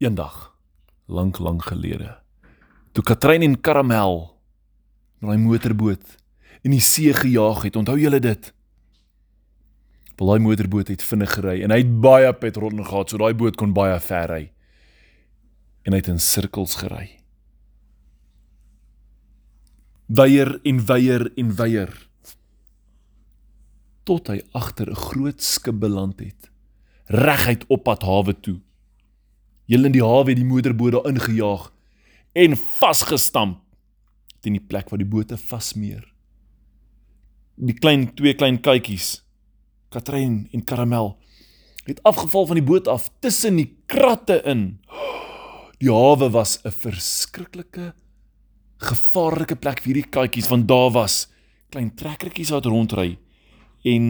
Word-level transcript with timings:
Eendag, 0.00 0.56
lank 1.12 1.36
lank 1.38 1.66
gelede, 1.68 2.14
toe 2.96 3.02
Katrein 3.04 3.42
en 3.44 3.58
Karamel 3.60 4.14
met 5.20 5.28
daai 5.28 5.42
motorboot 5.42 6.14
in 6.64 6.72
die 6.72 6.80
see 6.80 7.12
gejaag 7.12 7.66
het, 7.66 7.76
onthou 7.76 7.98
julle 8.00 8.16
dit? 8.24 8.48
Wel 10.16 10.30
daai 10.30 10.40
motorboot 10.40 10.88
het 10.88 11.04
vinnig 11.04 11.34
gery 11.36 11.58
en 11.66 11.74
hy 11.74 11.82
het 11.82 11.90
baie 12.00 12.30
petrol 12.32 12.80
gehad, 12.80 13.12
so 13.12 13.20
daai 13.20 13.36
boot 13.36 13.58
kon 13.60 13.74
baie 13.76 13.98
ver 14.06 14.32
ry. 14.32 14.40
En 15.84 15.92
hy 15.92 16.00
het 16.00 16.08
in 16.14 16.24
sirkels 16.24 16.78
gery. 16.80 17.10
Weier 20.08 20.54
en 20.64 20.80
weier 20.88 21.26
en 21.36 21.52
weier 21.60 21.92
tot 24.08 24.32
hy 24.32 24.40
agter 24.56 24.88
'n 24.88 24.96
groot 24.96 25.44
skip 25.44 25.76
beland 25.76 26.24
het, 26.24 26.50
reguit 27.04 27.68
op 27.68 27.84
pad 27.84 28.02
hawe 28.02 28.32
toe. 28.40 28.62
Julle 29.70 29.86
in 29.86 29.94
die 29.94 30.02
hawe 30.02 30.26
het 30.32 30.40
die 30.40 30.46
motorboot 30.46 30.96
daar 30.96 31.06
ingejaag 31.06 31.68
en 32.34 32.56
vasgestamp 32.58 33.60
teen 34.42 34.56
die 34.56 34.66
plek 34.66 34.88
waar 34.90 34.98
die 34.98 35.06
bote 35.06 35.36
vasmeer. 35.38 36.02
Die 37.60 37.76
klein 37.76 38.08
twee 38.16 38.34
klein 38.34 38.58
katjies, 38.64 39.20
Katrein 39.92 40.48
en 40.56 40.64
Karamel, 40.64 41.12
het 41.84 42.00
afgeval 42.08 42.48
van 42.48 42.58
die 42.58 42.66
boot 42.66 42.88
af 42.88 43.10
tussen 43.20 43.60
die 43.60 43.68
kratte 43.90 44.40
in. 44.48 44.80
Die 45.78 45.92
hawe 45.92 46.30
was 46.32 46.58
'n 46.64 46.72
verskriklike 46.72 47.92
gevaarlike 48.80 49.56
plek 49.56 49.82
vir 49.82 49.92
hierdie 49.92 50.10
katjies 50.10 50.48
want 50.48 50.66
daar 50.68 50.90
was 50.90 51.28
klein 51.70 51.94
trekkertjies 51.94 52.50
wat 52.50 52.66
rondry 52.66 53.18
en 53.84 54.06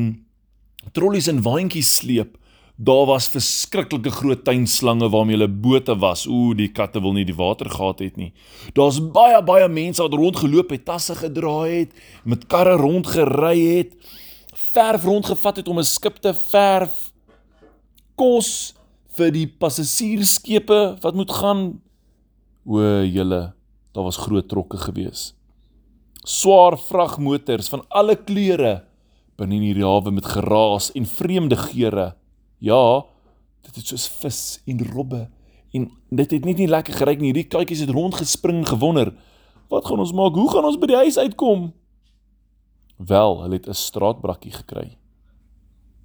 trollies 0.92 1.28
en 1.28 1.42
waantjies 1.42 1.96
sleep 1.96 2.38
Daar 2.80 3.04
was 3.04 3.26
verskriklike 3.28 4.08
groot 4.10 4.40
tuinslange 4.44 5.10
waarmee 5.12 5.36
hulle 5.36 5.48
bote 5.52 5.92
was. 6.00 6.24
Ooh, 6.26 6.54
die 6.56 6.70
katte 6.72 7.02
wil 7.04 7.12
nie 7.12 7.26
die 7.28 7.36
water 7.36 7.68
gehad 7.68 7.98
het 8.00 8.16
nie. 8.16 8.30
Daar's 8.72 9.02
baie 9.12 9.42
baie 9.44 9.66
mense 9.68 10.00
wat 10.00 10.16
rondgeloop 10.16 10.72
het, 10.72 10.86
tasse 10.88 11.14
gedra 11.18 11.58
het, 11.68 11.92
met 12.24 12.46
karre 12.48 12.78
rondgery 12.80 13.58
het, 13.60 13.92
verf 14.72 15.04
rondgevat 15.04 15.60
het 15.60 15.68
om 15.68 15.78
'n 15.78 15.84
skip 15.84 16.16
te 16.24 16.32
verf. 16.32 17.12
Kos 18.16 18.74
vir 19.16 19.30
die 19.30 19.46
passasiersskepe 19.46 20.96
wat 21.02 21.14
moet 21.14 21.30
gaan. 21.30 21.80
O, 22.64 22.80
julle, 23.04 23.52
daar 23.92 24.04
was 24.04 24.16
groot 24.16 24.48
trokke 24.48 24.78
gewees. 24.78 25.34
Swaar 26.24 26.78
vragmotors 26.78 27.68
van 27.68 27.84
alle 27.88 28.16
kleure 28.16 28.84
binne 29.36 29.56
in 29.56 29.62
hierdie 29.62 29.84
hawe 29.84 30.10
met 30.10 30.24
geraas 30.24 30.90
en 30.92 31.06
vreemde 31.06 31.56
geure. 31.56 32.14
Ja, 32.60 33.06
dit 33.64 33.76
het 33.76 33.86
soos 33.88 34.06
vis 34.20 34.40
en 34.68 34.80
robbe 34.92 35.28
en 35.72 35.86
dit 36.10 36.30
het 36.34 36.44
net 36.44 36.58
nie 36.60 36.68
lekker 36.68 36.94
geryk 36.98 37.20
nie. 37.20 37.30
Hierdie 37.30 37.48
katjies 37.48 37.84
het 37.84 37.92
rondgespring 37.94 38.66
gewonder. 38.68 39.14
Wat 39.70 39.86
gaan 39.86 40.02
ons 40.02 40.12
maak? 40.12 40.34
Hoe 40.34 40.50
gaan 40.50 40.66
ons 40.66 40.78
by 40.80 40.90
die 40.90 40.98
huis 40.98 41.16
uitkom? 41.18 41.70
Wel, 43.00 43.38
hulle 43.42 43.56
het 43.56 43.68
'n 43.68 43.74
straatbrakkie 43.74 44.52
gekry. 44.52 44.98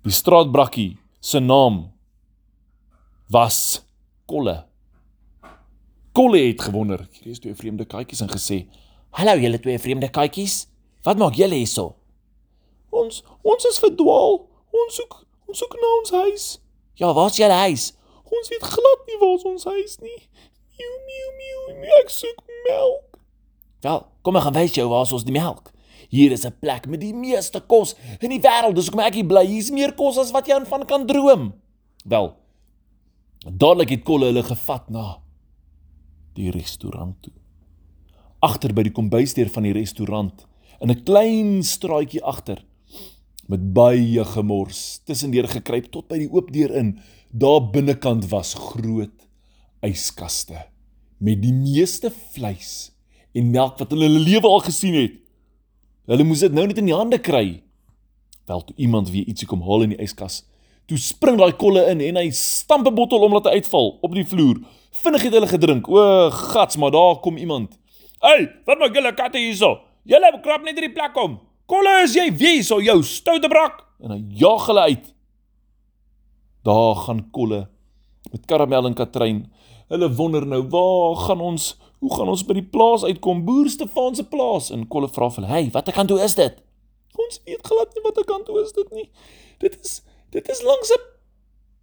Die 0.04 0.14
straatbrakkie 0.14 0.98
se 1.20 1.40
naam 1.40 1.92
was 3.30 3.84
Kolle. 4.26 4.66
Kolle 6.12 6.40
het 6.48 6.62
gewonder. 6.62 7.08
Hierdie 7.12 7.32
is 7.32 7.40
twee 7.40 7.56
vreemde 7.56 7.86
katjies 7.86 8.22
en 8.22 8.30
gesê: 8.30 8.68
"Hallo 9.10 9.38
julle 9.38 9.60
twee 9.60 9.80
vreemde 9.80 10.10
katjies. 10.10 10.68
Wat 11.04 11.18
maak 11.18 11.34
julle 11.34 11.56
hierso?" 11.56 11.96
"Ons 12.90 13.24
ons 13.42 13.66
is 13.66 13.80
verdwaal. 13.80 14.48
Ons 14.72 14.96
soek 14.96 15.25
Ons 15.56 15.62
soek 15.64 15.76
na 15.80 15.90
ons 16.02 16.10
huis. 16.12 16.46
Ja, 17.00 17.14
waar's 17.16 17.38
julle 17.40 17.56
huis? 17.56 17.94
Ons 18.28 18.50
weet 18.52 18.64
glad 18.68 19.06
nie 19.08 19.20
waar 19.22 19.46
ons 19.48 19.64
huis 19.64 19.94
nie. 20.04 20.18
Miu 20.76 20.90
miu 21.08 21.30
miu, 21.38 21.94
ek 22.02 22.12
soek 22.12 22.42
melk. 22.66 23.16
Wel, 23.86 24.02
kom 24.28 24.36
ek 24.36 24.44
gaan 24.50 24.58
wys 24.58 24.76
jou 24.76 24.90
waar 24.92 25.08
ons 25.08 25.24
die 25.24 25.32
melk. 25.32 25.72
Hier 26.12 26.36
is 26.36 26.44
'n 26.44 26.60
plek 26.60 26.90
met 26.92 27.00
die 27.00 27.14
meeste 27.14 27.62
kos 27.62 27.96
in 28.20 28.36
die 28.36 28.42
wêreld. 28.44 28.76
Dis 28.76 28.90
hoekom 28.90 29.06
ek 29.08 29.14
hier 29.16 29.28
bly. 29.32 29.46
Hier's 29.48 29.72
meer 29.72 29.96
kos 29.96 30.18
as 30.18 30.34
wat 30.36 30.46
jy 30.48 30.56
aan 30.60 30.68
van 30.68 30.86
kan 30.86 31.08
droom. 31.08 31.54
Wel. 32.04 32.36
Dadelik 33.40 33.90
het 33.90 34.04
Kolle 34.04 34.26
hulle 34.26 34.44
gevat 34.44 34.90
na 34.90 35.22
die 36.34 36.52
restaurant 36.52 37.16
toe. 37.22 37.34
Agter 38.42 38.74
by 38.74 38.84
die 38.84 38.92
kombuisdeur 38.92 39.50
van 39.50 39.64
die 39.64 39.74
restaurant, 39.74 40.46
in 40.82 40.92
'n 40.92 41.04
klein 41.04 41.64
straatjie 41.64 42.22
agter, 42.22 42.66
met 43.52 43.74
baie 43.74 44.24
gemors 44.26 45.02
tussendeur 45.06 45.48
gekruip 45.48 45.92
tot 45.94 46.08
by 46.10 46.18
die 46.18 46.32
oop 46.32 46.52
deur 46.54 46.74
in. 46.76 46.96
Daar 47.30 47.62
binnekant 47.72 48.30
was 48.32 48.56
groot 48.58 49.14
yskaste 49.86 50.66
met 51.22 51.42
die 51.42 51.54
meeste 51.54 52.12
vleis 52.34 52.92
en 53.36 53.52
melk 53.52 53.80
wat 53.80 53.92
hulle 53.94 54.08
in 54.08 54.16
hulle 54.16 54.26
lewe 54.26 54.50
al 54.50 54.64
gesien 54.66 54.96
het. 54.98 55.16
Hulle 56.10 56.26
moes 56.28 56.44
dit 56.46 56.54
nou 56.54 56.66
net 56.68 56.80
in 56.80 56.90
die 56.90 56.96
hande 56.96 57.20
kry. 57.20 57.62
Wel 58.46 58.62
toe 58.68 58.76
iemand 58.78 59.10
weer 59.12 59.28
ietsie 59.28 59.48
kom 59.50 59.64
haal 59.66 59.86
in 59.88 59.96
die 59.96 60.02
yskas. 60.04 60.44
Toe 60.86 61.00
spring 61.02 61.40
daai 61.40 61.56
kolle 61.58 61.82
in 61.90 62.04
en 62.06 62.20
hy 62.22 62.30
stamp 62.30 62.88
'n 62.88 62.96
bottel 62.96 63.24
om 63.26 63.34
laat 63.34 63.48
uitval 63.48 63.98
op 64.02 64.14
die 64.14 64.26
vloer. 64.26 64.62
Vinnig 65.04 65.24
het 65.24 65.34
hulle 65.34 65.48
gedrink. 65.48 65.88
O, 65.90 66.30
gats, 66.30 66.78
maar 66.78 66.92
daar 66.92 67.20
kom 67.20 67.38
iemand. 67.38 67.78
"Hey, 68.22 68.62
wat 68.66 68.80
maak 68.80 68.96
julle 68.96 69.14
katte 69.14 69.38
hierso? 69.38 69.80
Julle 70.04 70.40
krap 70.42 70.64
net 70.64 70.78
in 70.78 70.88
die 70.88 70.94
plek 70.94 71.18
om." 71.18 71.40
Kolle, 71.66 72.04
is 72.06 72.14
jy 72.14 72.30
wie 72.38 72.62
sou 72.66 72.78
jou 72.84 73.00
stoute 73.06 73.50
brak? 73.50 73.82
En 74.04 74.14
hy 74.14 74.20
jaag 74.38 74.68
hulle 74.70 74.84
uit. 74.92 75.08
Daar 76.66 77.00
gaan 77.06 77.24
Kolle 77.34 77.66
met 78.32 78.46
Karamel 78.50 78.90
en 78.90 78.98
Katrein. 78.98 79.46
Hulle 79.90 80.10
wonder 80.18 80.46
nou, 80.50 80.62
waar 80.70 81.16
gaan 81.24 81.42
ons? 81.42 81.74
Hoe 82.04 82.12
gaan 82.14 82.30
ons 82.30 82.44
by 82.46 82.58
die 82.58 82.68
plaas 82.70 83.06
uitkom? 83.06 83.44
Boer 83.48 83.70
Stefan 83.70 84.18
se 84.18 84.26
plaas. 84.30 84.70
En 84.74 84.86
Kolle 84.92 85.10
vra 85.10 85.30
vir 85.30 85.48
"Hey, 85.48 85.70
watter 85.74 85.94
kant 85.94 86.10
toe 86.10 86.22
is 86.22 86.36
dit?" 86.36 86.62
Ons 87.16 87.42
weet 87.46 87.68
glad 87.68 87.94
nie 87.96 88.04
watter 88.04 88.26
kant 88.26 88.46
toe 88.46 88.62
is 88.62 88.72
dit 88.72 88.92
nie. 88.92 89.10
Dit 89.60 89.78
is 89.82 90.02
dit 90.32 90.50
is 90.50 90.62
langs 90.62 90.92
'n 90.92 91.02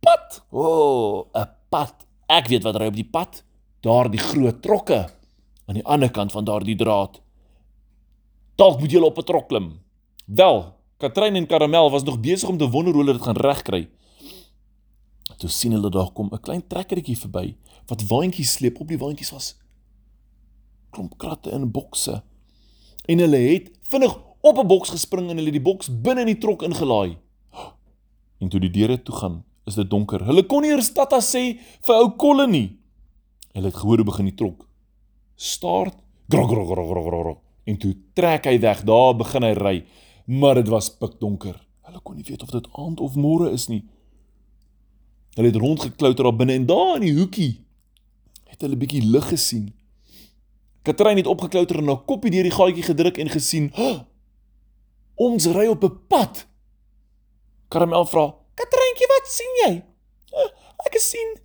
pad. 0.00 0.42
O, 0.50 0.62
oh, 0.62 1.26
'n 1.34 1.48
pad. 1.70 2.06
Ek 2.28 2.46
weet 2.48 2.62
wat 2.62 2.76
ry 2.76 2.86
op 2.86 2.94
die 2.94 3.10
pad. 3.10 3.42
Daar 3.80 4.10
die 4.10 4.20
groot 4.20 4.62
trokke 4.62 5.08
aan 5.66 5.74
die 5.74 5.84
ander 5.84 6.10
kant 6.10 6.32
van 6.32 6.44
daardie 6.44 6.76
draad. 6.76 7.20
Dalk 8.54 8.80
moet 8.80 8.90
julle 8.90 9.06
op 9.06 9.18
'n 9.18 9.24
trok 9.24 9.48
klim. 9.48 9.80
Wel, 10.26 10.74
Katrein 10.96 11.34
en 11.34 11.46
Karamel 11.46 11.90
was 11.90 12.02
nog 12.02 12.20
besig 12.20 12.48
om 12.48 12.58
te 12.58 12.70
wonder 12.70 12.92
hoe 12.92 13.02
hulle 13.02 13.12
dit 13.12 13.22
gaan 13.22 13.36
regkry. 13.36 13.88
Toe 15.36 15.50
sien 15.50 15.72
hulle 15.72 15.90
daar 15.90 16.12
kom 16.12 16.28
'n 16.32 16.40
klein 16.40 16.66
trekkertjie 16.66 17.18
verby 17.18 17.56
wat 17.86 18.06
waantjies 18.06 18.52
sleep 18.52 18.80
op 18.80 18.88
die 18.88 18.98
waantjies 18.98 19.30
was. 19.30 19.56
Klomp 20.90 21.18
kratte 21.18 21.50
in 21.50 21.70
bokse. 21.70 22.22
En 23.04 23.18
hulle 23.18 23.36
het 23.36 23.70
vinnig 23.80 24.18
op 24.40 24.58
'n 24.58 24.66
boks 24.66 24.90
gespring 24.90 25.30
en 25.30 25.36
hulle 25.36 25.50
die 25.50 25.62
boks 25.62 26.00
binne 26.00 26.20
in 26.20 26.26
die 26.26 26.38
trok 26.38 26.62
ingelaai. 26.62 27.16
En 28.38 28.48
toe 28.48 28.60
die 28.60 28.70
deure 28.70 29.02
toe 29.02 29.14
gaan, 29.14 29.44
is 29.64 29.74
dit 29.74 29.90
donker. 29.90 30.24
Hulle 30.24 30.46
kon 30.46 30.62
nie 30.62 30.70
eers 30.70 30.92
tata 30.92 31.20
sê 31.20 31.58
vir 31.80 31.94
ou 31.94 32.10
Kolle 32.16 32.46
nie. 32.46 32.78
Hulle 33.52 33.66
het 33.66 33.76
gehoor 33.76 33.96
hoe 33.96 34.04
begin 34.04 34.24
die 34.24 34.34
trok. 34.34 34.68
Start. 35.34 35.94
Grog 36.28 36.50
grog 36.50 36.66
grog 36.66 36.88
grog 36.88 37.06
grog 37.06 37.51
en 37.64 37.78
toe 37.78 37.94
trek 38.14 38.46
hy 38.50 38.58
weg. 38.62 38.84
Daar 38.86 39.16
begin 39.16 39.46
hy 39.46 39.52
ry, 39.58 39.74
maar 40.26 40.60
dit 40.60 40.68
was 40.72 40.90
pikdonker. 40.90 41.56
Hulle 41.86 42.00
kon 42.02 42.16
nie 42.16 42.26
weet 42.26 42.42
of 42.42 42.50
dit 42.54 42.68
aand 42.78 43.00
of 43.00 43.18
môre 43.18 43.50
is 43.52 43.68
nie. 43.68 43.82
Hulle 45.36 45.48
het 45.48 45.60
rondgeklouter 45.60 46.24
daar 46.28 46.36
binne 46.36 46.56
en 46.58 46.66
daar 46.66 46.96
in 47.00 47.06
die 47.06 47.16
hoekie 47.16 47.52
het 48.52 48.60
hulle 48.60 48.76
bietjie 48.76 49.04
lig 49.04 49.28
gesien. 49.32 49.70
Katrein 50.82 51.16
het 51.16 51.30
opgeklouter 51.30 51.78
en 51.78 51.90
'n 51.90 52.04
koppie 52.04 52.30
deur 52.30 52.42
die 52.42 52.58
gaatjie 52.58 52.82
gedruk 52.82 53.18
en 53.18 53.28
gesien, 53.28 53.72
oh, 53.76 54.00
"Ons 55.14 55.46
ry 55.46 55.66
op 55.66 55.84
'n 55.84 55.98
pad." 56.08 56.46
Karamel 57.68 58.04
vra, 58.04 58.34
"Katreintjie, 58.54 59.08
wat 59.08 59.26
sien 59.26 59.54
jy?" 59.64 59.82
Oh, 60.32 60.50
"Ek 60.84 60.98
sien 60.98 61.38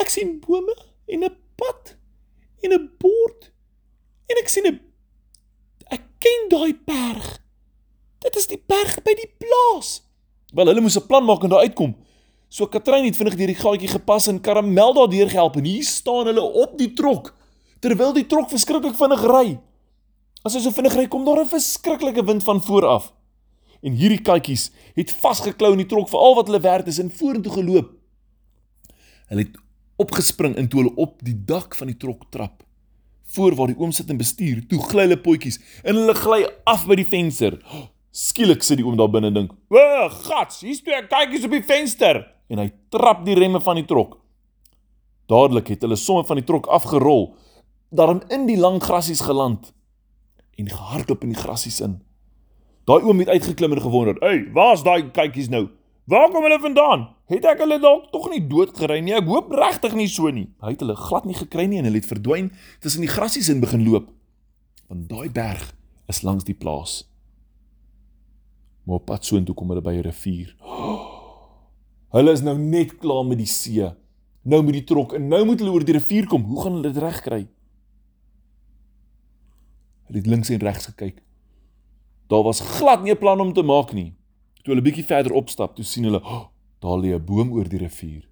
ek 0.00 0.10
sien 0.10 0.40
bome 0.40 0.74
en 1.06 1.24
'n 1.24 1.36
pad 1.56 1.96
en 2.62 2.72
'n 2.72 2.90
bord 2.98 3.52
en 4.26 4.36
ek 4.42 4.48
sien 4.48 4.66
'n 4.66 4.80
daai 6.54 6.74
berg. 6.86 7.28
Dit 8.24 8.36
is 8.40 8.48
die 8.50 8.60
berg 8.60 9.00
by 9.04 9.14
die 9.18 9.30
plaas. 9.42 9.98
Wel, 10.54 10.70
hulle 10.70 10.84
moes 10.84 10.96
'n 10.96 11.06
plan 11.06 11.24
maak 11.24 11.42
en 11.42 11.50
daar 11.50 11.66
uitkom. 11.66 11.94
So 12.48 12.66
Katrein 12.66 13.04
het 13.04 13.16
vinnig 13.16 13.34
deur 13.34 13.50
die 13.50 13.58
gaatjie 13.58 13.88
gepas 13.88 14.28
en 14.30 14.40
Karamel 14.40 14.94
daardeur 14.94 15.28
gehelp 15.28 15.56
en 15.56 15.64
hier 15.64 15.82
staan 15.82 16.26
hulle 16.26 16.42
op 16.42 16.78
die 16.78 16.92
trok 16.92 17.34
terwyl 17.80 18.12
die 18.12 18.26
trok 18.26 18.48
verskriklik 18.48 18.94
vinnig 18.96 19.24
ry. 19.26 19.58
As 20.44 20.54
hy 20.54 20.60
so 20.60 20.70
vinnig 20.70 20.94
ry, 20.94 21.08
kom 21.08 21.24
daar 21.24 21.40
'n 21.40 21.48
verskriklike 21.48 22.24
wind 22.24 22.44
van 22.44 22.62
voor 22.62 22.86
af. 22.86 23.12
En 23.82 23.92
hierdie 23.92 24.22
katjies 24.22 24.70
het 24.94 25.10
vasgeklou 25.10 25.72
in 25.72 25.78
die 25.78 25.86
trok 25.86 26.08
vir 26.08 26.18
al 26.18 26.34
wat 26.34 26.46
hulle 26.46 26.60
werd 26.60 26.86
is 26.86 26.98
en 26.98 27.10
vorentoe 27.10 27.52
geloop. 27.52 27.92
Hulle 29.28 29.42
het 29.42 29.56
opgespring 29.96 30.56
en 30.56 30.68
toe 30.68 30.82
hulle 30.82 30.96
op 30.96 31.24
die 31.24 31.44
dak 31.44 31.74
van 31.74 31.86
die 31.86 31.96
trok 31.96 32.30
trap 32.30 32.62
voor 33.34 33.56
waar 33.58 33.72
die 33.72 33.78
oom 33.78 33.92
sit 33.92 34.10
en 34.10 34.20
bestuur, 34.20 34.62
toe 34.70 34.80
gly 34.82 35.08
hulle 35.08 35.20
potjies 35.20 35.58
en 35.82 35.98
hulle 35.98 36.14
gly 36.18 36.40
af 36.70 36.86
by 36.88 36.98
die 37.00 37.08
venster. 37.08 37.58
Skielik 38.14 38.62
sit 38.62 38.78
die 38.78 38.86
oom 38.86 38.96
daar 38.98 39.10
binne 39.10 39.32
en 39.32 39.34
dink: 39.34 39.52
"O, 39.70 40.08
gats, 40.08 40.60
hier's 40.62 40.82
twee 40.82 41.02
kykies 41.10 41.44
op 41.44 41.50
die 41.50 41.62
venster." 41.62 42.22
En 42.48 42.60
hy 42.60 42.70
trap 42.90 43.24
die 43.24 43.34
remme 43.34 43.60
van 43.60 43.80
die 43.80 43.86
trok. 43.88 44.18
Dadelik 45.26 45.68
het 45.72 45.82
hulle 45.82 45.96
somme 45.96 46.24
van 46.28 46.36
die 46.36 46.44
trok 46.44 46.66
afgerol, 46.66 47.34
daarom 47.90 48.20
in 48.28 48.46
die 48.46 48.58
lang 48.60 48.82
grasies 48.82 49.22
geland 49.24 49.72
en 50.58 50.68
gehardloop 50.70 51.22
in 51.24 51.32
die 51.32 51.40
grasies 51.40 51.80
in. 51.80 52.02
Daai 52.84 53.00
oom 53.02 53.18
het 53.18 53.28
uitgeklim 53.28 53.72
en 53.72 53.80
gewonder, 53.80 54.16
"Hey, 54.20 54.50
waar's 54.52 54.82
daai 54.82 55.10
kykies 55.10 55.48
nou? 55.48 55.68
Waar 56.04 56.30
kom 56.30 56.42
hulle 56.42 56.60
vandaan? 56.60 57.13
Het 57.32 57.46
ek 57.48 57.62
hulle 57.64 57.78
dalk 57.80 58.10
tog 58.12 58.28
nie 58.28 58.42
doodgery 58.44 58.98
nie? 59.00 59.14
Ek 59.16 59.28
hoop 59.28 59.52
regtig 59.56 59.94
nie 59.96 60.08
so 60.08 60.28
nie." 60.28 60.50
Hy 60.60 60.74
het 60.74 60.80
hulle 60.84 60.96
glad 60.96 61.24
nie 61.24 61.34
gekry 61.38 61.66
nie 61.66 61.78
en 61.80 61.88
hulle 61.88 62.02
het 62.02 62.10
verdwyn 62.10 62.52
tussen 62.80 63.00
die 63.00 63.08
grasies 63.08 63.48
in 63.48 63.60
begin 63.64 63.84
loop. 63.84 64.10
Want 64.88 65.08
daai 65.08 65.30
berg 65.32 65.72
is 66.08 66.22
langs 66.22 66.44
die 66.44 66.54
plaas. 66.54 67.04
Maar 68.84 69.00
op 69.00 69.06
pad 69.06 69.24
soontoe 69.24 69.54
kom 69.54 69.68
hulle 69.72 69.80
by 69.80 69.94
'n 69.96 70.04
rivier. 70.04 70.54
Hulle 72.14 72.30
is 72.30 72.42
nou 72.42 72.58
net 72.58 72.98
klaar 72.98 73.24
met 73.26 73.38
die 73.38 73.46
see. 73.46 73.90
Nou 74.44 74.62
met 74.62 74.74
die 74.74 74.84
trok 74.84 75.14
en 75.14 75.28
nou 75.28 75.44
moet 75.44 75.58
hulle 75.58 75.72
oor 75.72 75.84
die 75.84 75.96
rivier 75.96 76.26
kom. 76.26 76.44
Hoe 76.44 76.62
gaan 76.62 76.72
hulle 76.72 76.92
dit 76.92 77.02
regkry? 77.02 77.48
Hulle 80.06 80.18
het 80.18 80.26
links 80.26 80.50
en 80.50 80.60
regs 80.60 80.86
gekyk. 80.86 81.22
Daar 82.28 82.42
was 82.42 82.60
glad 82.60 83.02
nie 83.02 83.12
'n 83.12 83.18
plan 83.18 83.40
om 83.40 83.52
te 83.52 83.62
maak 83.62 83.92
nie. 83.92 84.14
Toe 84.62 84.74
hulle 84.74 84.82
bietjie 84.82 85.04
verder 85.04 85.32
opstap, 85.32 85.74
toe 85.74 85.84
sien 85.84 86.04
hulle, 86.04 86.20
oh, 86.32 86.53
daar 86.84 86.98
lê 87.00 87.10
'n 87.14 87.24
boom 87.24 87.52
oor 87.52 87.68
die 87.68 87.78
rivier. 87.78 88.28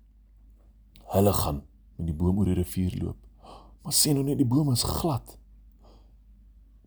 Hulle 1.14 1.32
gaan 1.32 1.62
met 1.96 2.06
die 2.06 2.14
boom 2.14 2.38
oor 2.38 2.44
die 2.44 2.60
rivier 2.62 2.92
loop. 3.02 3.16
Maar 3.82 3.92
sien 3.92 4.14
nou 4.14 4.24
net 4.24 4.36
die 4.36 4.46
boom 4.46 4.70
is 4.70 4.82
glad. 4.82 5.38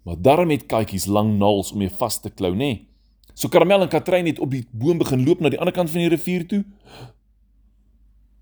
Maar 0.03 0.21
daarom 0.21 0.49
het 0.49 0.65
katjies 0.65 1.05
lang 1.05 1.37
naels 1.37 1.71
om 1.71 1.81
jou 1.81 1.91
vas 1.97 2.19
te 2.19 2.29
klou, 2.29 2.55
nê? 2.55 2.85
So 3.33 3.47
Karamel 3.47 3.81
en 3.81 3.89
Katrein 3.89 4.25
het 4.25 4.39
op 4.39 4.51
die 4.51 4.65
boom 4.71 4.97
begin 4.97 5.25
loop 5.25 5.39
na 5.39 5.49
die 5.49 5.59
ander 5.59 5.73
kant 5.73 5.89
van 5.89 5.99
die 5.99 6.09
rivier 6.09 6.47
toe. 6.47 6.63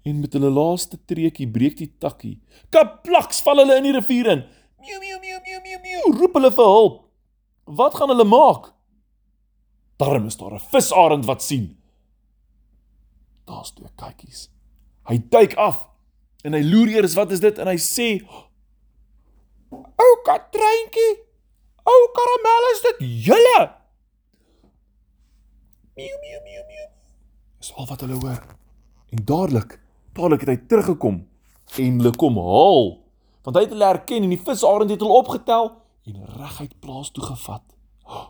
En 0.04 0.20
met 0.20 0.34
hulle 0.34 0.50
laaste 0.50 1.00
treukie 1.06 1.48
breek 1.48 1.78
die 1.78 1.92
takkie. 1.98 2.42
Kaplaks 2.70 3.42
val 3.42 3.58
hulle 3.58 3.78
in 3.78 3.84
die 3.84 3.96
rivier 3.96 4.31
in. 4.31 4.44
Miau 4.84 5.00
miau 5.00 5.20
miau 5.20 5.40
miau 5.46 5.62
miau 5.64 5.80
miau 5.81 6.20
roep 6.20 6.34
hulle 6.34 6.52
vir 6.52 6.66
hulp. 6.66 7.00
Wat 7.64 7.96
gaan 7.96 8.10
hulle 8.10 8.25
maak? 8.25 8.74
Darm 9.98 10.25
is 10.25 10.38
daar 10.38 10.54
'n 10.54 10.60
visarend 10.60 11.25
wat 11.25 11.42
sien. 11.42 11.82
Daar's 13.50 13.74
twee 13.75 13.92
katjies. 14.00 14.48
Hy 15.10 15.19
duik 15.30 15.56
af 15.60 15.88
en 16.44 16.56
hy 16.56 16.63
loer 16.63 16.95
eers 16.95 17.16
wat 17.19 17.31
is 17.36 17.44
dit 17.44 17.60
en 17.60 17.68
hy 17.68 17.78
sê: 17.80 18.07
"Ou 19.74 20.12
Katreintjie, 20.28 21.13
ou 21.84 22.01
karamel 22.18 22.69
is 22.72 22.81
dit 22.88 23.06
julle?" 23.28 23.62
Miau 25.94 26.18
miau 26.24 26.42
miau 26.48 26.63
miau. 26.72 26.88
Dis 27.60 27.74
al 27.78 27.88
wat 27.88 28.01
hulle 28.01 28.19
hoor. 28.19 28.42
En 29.13 29.25
dadelik, 29.25 29.80
dadelik 30.13 30.46
het 30.46 30.50
hy 30.50 30.60
teruggekom 30.68 31.22
en 31.78 32.00
hulle 32.00 32.13
kom 32.19 32.38
haal 32.38 33.00
want 33.44 33.57
hy 33.57 33.63
het 33.66 33.74
hulle 33.74 33.88
herken 33.89 34.24
en 34.24 34.31
die 34.31 34.39
visarend 34.39 34.92
het 34.94 35.01
hulle 35.04 35.19
opgetel 35.19 35.66
en 36.07 36.19
reguit 36.38 36.74
plaas 36.80 37.10
toe 37.12 37.24
gevat. 37.25 37.63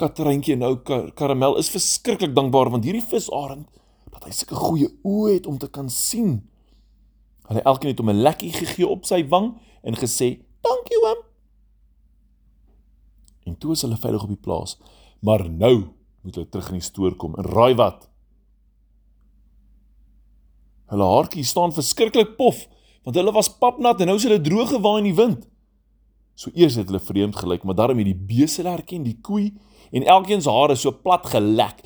Katreintjie 0.00 0.56
nou 0.58 0.76
kar 0.86 1.08
karamel 1.18 1.56
is 1.58 1.70
verskriklik 1.74 2.34
dankbaar 2.36 2.70
want 2.70 2.86
hierdie 2.86 3.02
visarend 3.02 3.66
dat 4.22 4.30
hy 4.30 4.38
sulke 4.38 4.58
goeie 4.58 4.88
oë 5.02 5.34
het 5.34 5.46
om 5.50 5.58
te 5.58 5.68
kan 5.70 5.90
sien. 5.90 6.36
Hulle 7.48 7.62
elkeen 7.66 7.90
het 7.90 7.98
hom 7.98 8.10
'n 8.10 8.22
lekkie 8.22 8.52
gegee 8.52 8.86
op 8.86 9.04
sy 9.04 9.26
wang 9.28 9.58
en 9.82 9.94
gesê: 9.96 10.44
"Dankie 10.62 10.98
oom." 11.02 11.24
En 13.44 13.58
toe 13.58 13.72
is 13.72 13.82
hulle 13.82 13.96
veilig 13.96 14.22
op 14.22 14.28
die 14.28 14.44
plaas. 14.44 14.78
Maar 15.20 15.50
nou 15.50 15.94
moet 16.22 16.34
hulle 16.34 16.48
terug 16.48 16.68
in 16.68 16.78
die 16.78 16.86
stoor 16.86 17.14
kom 17.14 17.34
en 17.34 17.44
raai 17.44 17.74
wat? 17.74 18.08
Hulle 20.86 21.04
haartjies 21.04 21.48
staan 21.48 21.72
verskriklik 21.72 22.36
pof 22.36 22.68
want 23.02 23.16
hulle 23.16 23.32
was 23.32 23.50
papnat 23.58 24.00
en 24.00 24.06
nou 24.06 24.16
is 24.16 24.22
hulle 24.22 24.40
droog 24.40 24.68
gewaai 24.68 24.98
in 24.98 25.10
die 25.10 25.18
wind. 25.18 25.48
So 26.34 26.50
eers 26.54 26.74
het 26.74 26.86
hulle 26.86 27.00
vreemd 27.00 27.36
gelyk, 27.36 27.64
maar 27.64 27.74
daarmee 27.74 28.04
die 28.04 28.14
besel 28.14 28.64
herken, 28.64 29.02
die 29.02 29.18
koei 29.20 29.58
en 29.90 30.06
elkeen 30.06 30.42
se 30.42 30.50
hare 30.50 30.76
so 30.76 30.92
plat 30.92 31.26
gelek. 31.26 31.82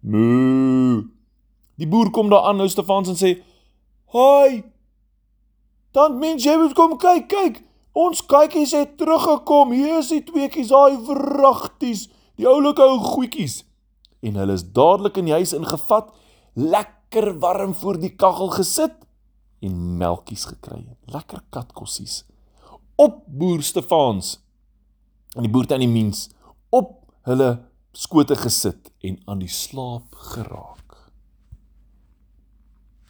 Moo. 0.00 1.19
Die 1.80 1.88
boer 1.88 2.10
kom 2.12 2.28
daar 2.30 2.50
aan 2.50 2.60
nou 2.60 2.68
Stefans 2.68 3.08
en 3.08 3.18
sê: 3.18 3.32
"Hoi! 4.12 4.62
Dan 5.96 6.18
mens 6.18 6.44
jy 6.44 6.54
moet 6.60 6.76
kom 6.78 6.96
kyk, 6.98 7.28
kyk. 7.28 7.62
Ons 7.92 8.22
kykies 8.26 8.72
het 8.76 8.96
teruggekom. 8.98 9.72
Hier 9.72 9.98
is 9.98 10.12
die 10.12 10.22
tweeetjies, 10.22 10.70
daai 10.70 11.00
vragties, 11.08 12.08
die 12.36 12.46
oulike 12.46 12.84
ou 12.84 12.98
goetjies." 12.98 13.64
En 14.20 14.36
hulle 14.36 14.52
is 14.52 14.66
dadelik 14.72 15.16
in 15.16 15.30
die 15.30 15.38
huis 15.38 15.52
ingevat, 15.56 16.12
lekker 16.54 17.38
warm 17.40 17.74
voor 17.74 17.98
die 17.98 18.14
kaggel 18.14 18.52
gesit 18.52 19.00
en 19.60 19.96
melkies 19.96 20.44
gekry. 20.44 20.84
Lekker 21.08 21.40
katkossies 21.50 22.24
op 23.00 23.22
boer 23.26 23.62
Stefans 23.64 24.34
en 25.36 25.46
die 25.46 25.52
boer 25.52 25.68
tannie 25.70 25.88
Miens 25.88 26.26
op 26.74 26.98
hulle 27.28 27.48
skote 27.96 28.36
gesit 28.36 28.92
en 29.06 29.16
aan 29.24 29.40
die 29.40 29.48
slaap 29.50 30.20
geraak. 30.34 30.79